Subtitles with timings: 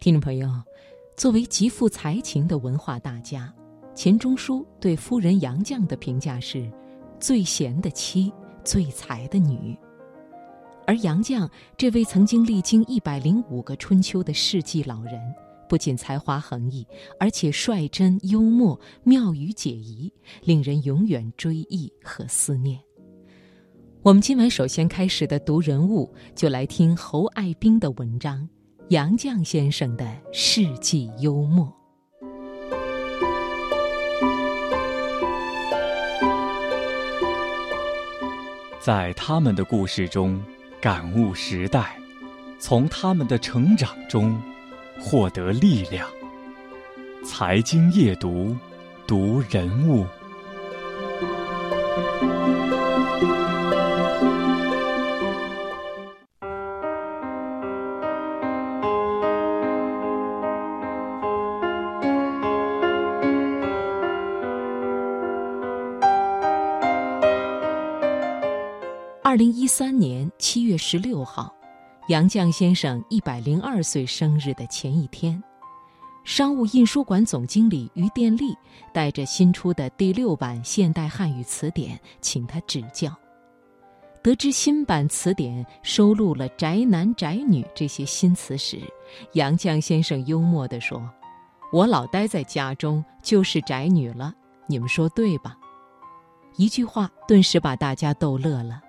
[0.00, 0.48] 听众朋友，
[1.16, 3.52] 作为极富才情的文化大家，
[3.96, 6.70] 钱钟书对夫人杨绛的评价是：
[7.18, 8.32] 最贤的妻，
[8.64, 9.76] 最才的女。
[10.86, 15.20] 而杨绛这位曾经历经一百零五个春秋的世纪老人，
[15.68, 16.86] 不仅才华横溢，
[17.18, 20.12] 而且率真幽默、妙语解疑，
[20.44, 22.78] 令人永远追忆和思念。
[24.02, 28.48] 我们今晚首先开始的读人物，就来听侯爱兵的文章。
[28.90, 31.70] 杨绛先生的世纪幽默，
[38.80, 40.42] 在他们的故事中
[40.80, 41.98] 感悟时代，
[42.58, 44.40] 从他们的成长中
[44.98, 46.08] 获得力量。
[47.26, 48.56] 财经夜读，
[49.06, 50.06] 读人物。
[69.28, 71.54] 二零一三年七月十六号，
[72.08, 75.44] 杨绛先生一百零二岁生日的前一天，
[76.24, 78.56] 商务印书馆总经理于殿丽
[78.90, 83.14] 带着新出的第六版现代汉语词典，请他指教。
[84.22, 88.80] 得知新版词典收录了“宅男”“宅女”这些新词时，
[89.34, 91.06] 杨绛先生幽默地说
[91.70, 94.32] ：“我老待在家中就是宅女了，
[94.66, 95.54] 你们说对吧？”
[96.56, 98.84] 一句话顿时把大家逗乐了。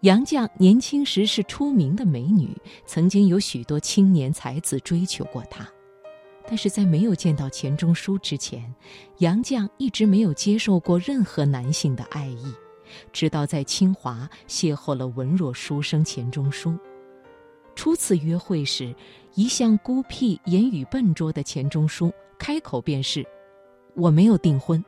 [0.00, 2.56] 杨绛年轻时是出名的美女，
[2.86, 5.68] 曾经有许多青年才子追求过她，
[6.46, 8.74] 但是在没有见到钱钟书之前，
[9.18, 12.50] 杨绛一直没有接受过任何男性的爱意，
[13.12, 16.74] 直到在清华邂逅了文弱书生钱钟书。
[17.74, 18.94] 初次约会时，
[19.34, 23.22] 一向孤僻、言语笨拙的钱钟书开口便是
[23.94, 24.82] ：“我没有订婚。”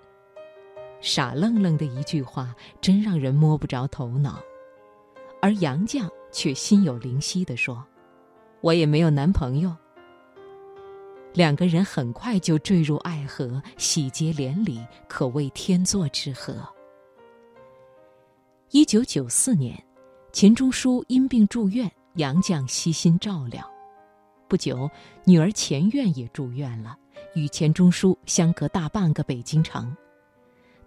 [1.02, 4.42] 傻愣愣的一句话，真让人摸不着头脑。
[5.42, 7.84] 而杨绛却心有灵犀地说
[8.62, 9.76] ：“我也没有男朋友。”
[11.34, 16.54] 两个人很快就坠入爱河，喜结连理，可谓天作之合。
[18.70, 19.76] 一九九四年，
[20.30, 23.68] 钱钟书因病住院，杨绛悉心照料。
[24.46, 24.88] 不久，
[25.24, 26.96] 女儿钱院也住院了，
[27.34, 29.92] 与钱钟书相隔大半个北京城。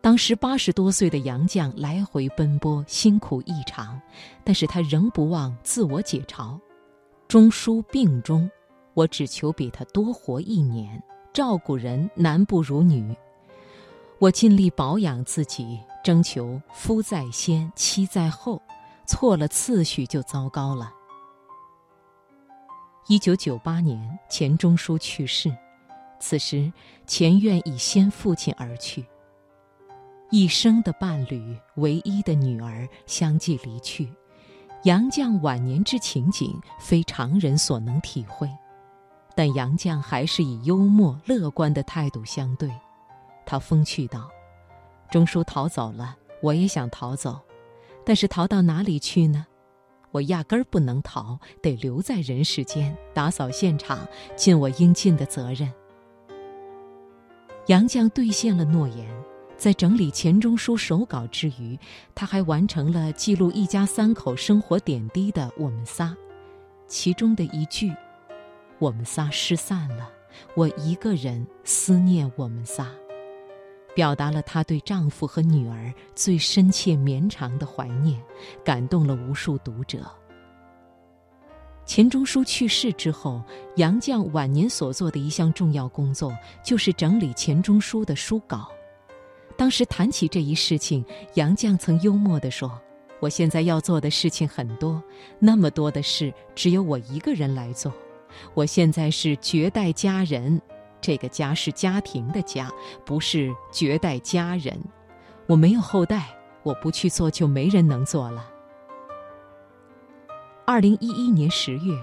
[0.06, 4.00] 当时八十多岁的杨绛来回奔波，辛苦异常，
[4.44, 6.60] 但是他仍不忘自我解嘲
[7.28, 8.48] ：“钟书病中，
[8.94, 11.02] 我只求比他多活一年。
[11.34, 13.18] 照顾人男不如女，
[14.20, 18.62] 我尽力保养自己，征求夫在先，妻在后，
[19.08, 20.94] 错了次序就糟糕了。”
[23.10, 25.52] 一九九八年，钱钟书去世，
[26.20, 26.72] 此时
[27.08, 29.04] 钱院已先父亲而去。
[30.32, 34.12] 一生的伴侣，唯一的女儿相继离去，
[34.84, 38.50] 杨绛晚年之情景非常人所能体会，
[39.36, 42.72] 但杨绛还是以幽默乐观的态度相对。
[43.46, 44.28] 他风趣道
[45.12, 47.40] ：“钟书逃走了，我也想逃走，
[48.04, 49.46] 但是逃到哪里去呢？
[50.12, 55.72] 我压根儿不能逃，得留在人世间，打扫现场，尽我应尽的责任。”
[57.68, 59.08] 杨绛兑现了诺言。
[59.58, 61.78] 在整理钱钟书手稿之余，
[62.14, 66.10] 他还完成了记录一家三口生活点滴的《我们仨》，
[66.88, 67.92] 其中的一句
[68.80, 70.10] ：“我们仨失散了，
[70.56, 72.92] 我一个人思念我们仨”，
[73.96, 78.22] 表达了她对丈夫和女儿最深切绵长的怀念，
[78.64, 80.06] 感动了无数读者。
[81.86, 83.42] 钱钟书去世之后，
[83.78, 88.70] 杨绛晚年所做的一项重要工作，就是整理钱钟书的书稿。
[89.58, 91.04] 当时谈起这一事情，
[91.36, 92.72] 杨绛曾幽默地说
[93.22, 95.02] ：“我现在要做的事情很多，
[95.40, 97.92] 那么多的事只有我一个人来做。
[98.54, 100.62] 我现在是绝代佳人，
[101.00, 102.70] 这个家是家庭的家，
[103.06, 104.78] 不是绝代佳人。
[105.48, 106.28] 我没有后代，
[106.64, 108.50] 我不去做就没人能做了。”
[110.68, 111.96] 二零一一年十月。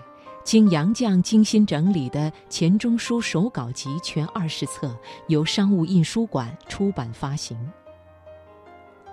[0.45, 4.95] 经杨绛精心整理的《钱钟书手稿集》全二十册，
[5.29, 7.57] 由商务印书馆出版发行。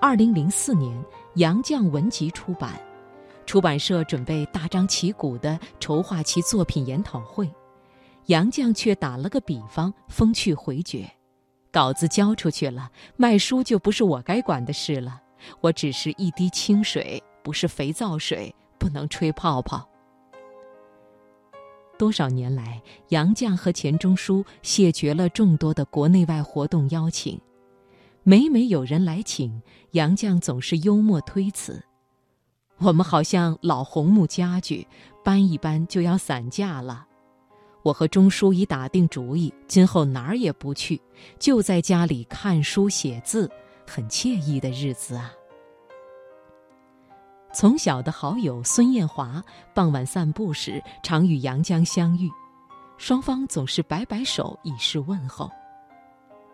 [0.02, 1.06] 二零零四年，
[1.36, 2.82] 杨绛文集出版，
[3.46, 7.50] 出版社准备大张旗鼓地筹划其作品研讨会，
[8.26, 11.10] 杨绛却打了个比方，风趣回绝
[11.72, 15.22] ：“稿子交出去了，卖书就不是我该管的事了。
[15.62, 19.88] 我只是一滴清水，不是肥皂水，不能吹泡泡。”
[22.00, 27.38] 多少年来，杨绛和钱钟书谢绝了众多的国内外活动邀请。
[28.24, 29.62] 每每有人来请，
[29.92, 31.84] 杨绛总是幽默推辞
[32.80, 34.88] ：“我们好像老红木家具，
[35.26, 37.06] 搬一搬就要散架了。
[37.84, 41.02] 我和钟书已打定主意，今后哪儿也不去，
[41.38, 43.52] 就在家里看书写字，
[43.86, 45.34] 很惬意的日子啊。”
[47.52, 49.44] 从小的好友孙艳华，
[49.74, 52.30] 傍晚散步时常与杨绛相遇，
[52.98, 55.50] 双方总是摆摆手以示问候。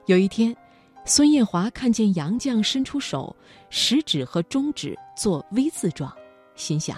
[0.05, 0.55] 有一天，
[1.03, 3.35] 孙艳华看见杨绛伸出手，
[3.69, 6.11] 食指和中指做 V 字状，
[6.55, 6.97] 心想：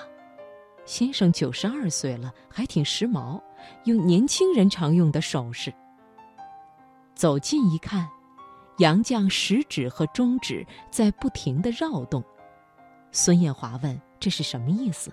[0.85, 3.41] 先生九十二岁了，还挺时髦，
[3.85, 5.73] 用年轻人常用的手势。
[7.15, 8.07] 走近一看，
[8.77, 12.23] 杨绛食指和中指在不停的绕动。
[13.19, 15.11] 孙艳华问：“这是什么意思？”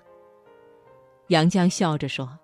[1.29, 2.37] 杨绛笑着说：“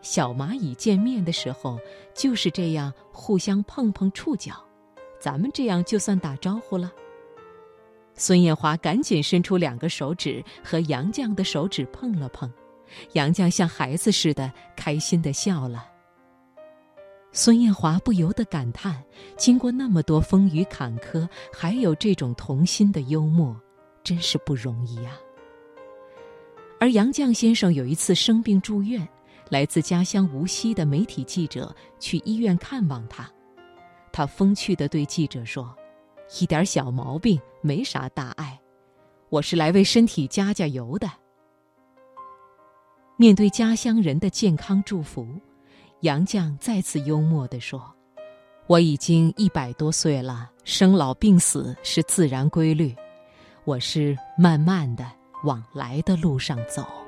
[0.00, 1.78] 小蚂蚁见面的时候
[2.14, 4.54] 就是这样，互相碰碰触角，
[5.20, 6.90] 咱们这样就算打招呼了。”
[8.16, 12.50] 孙艳华赶紧伸出两个手指和杨绛的手指碰了碰，
[13.12, 15.86] 杨绛像孩子似的开心的笑了。
[17.32, 19.04] 孙艳华不由得感叹：
[19.36, 23.54] 经过那么多风雨坎坷，还有这种童心的幽默。
[24.06, 25.18] 真是不容易呀。
[26.78, 29.06] 而杨绛先生有一次生病住院，
[29.48, 33.28] 来自家乡无锡的媒体记者去医院看望他，
[34.12, 35.74] 他风趣地对记者说
[36.38, 38.56] ：“一点小毛病，没啥大碍，
[39.28, 41.10] 我是来为身体加加油的。”
[43.18, 45.26] 面对家乡人的健康祝福，
[46.02, 47.82] 杨绛再次幽默地说
[48.68, 52.94] ：“我已经一百多岁了，生老病死是自然规律。”
[53.66, 55.04] 我是慢慢的
[55.42, 57.05] 往来的路上走。